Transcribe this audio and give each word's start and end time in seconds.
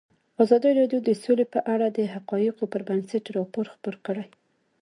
ازادي 0.43 0.69
راډیو 0.79 0.99
د 1.03 1.09
سوله 1.23 1.45
په 1.53 1.59
اړه 1.73 1.87
د 1.89 1.99
حقایقو 2.13 2.65
پر 2.73 2.81
بنسټ 2.89 3.23
راپور 3.37 3.65
خپور 3.73 3.95
کړی. 4.05 4.25